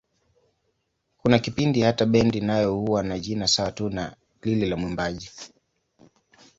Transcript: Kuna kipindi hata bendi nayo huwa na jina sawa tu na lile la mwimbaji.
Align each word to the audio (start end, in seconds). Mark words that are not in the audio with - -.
Kuna 1.17 1.39
kipindi 1.39 1.81
hata 1.81 2.05
bendi 2.05 2.41
nayo 2.41 2.73
huwa 2.75 3.03
na 3.03 3.19
jina 3.19 3.47
sawa 3.47 3.71
tu 3.71 3.89
na 3.89 4.15
lile 4.41 4.65
la 4.65 4.75
mwimbaji. 4.77 5.29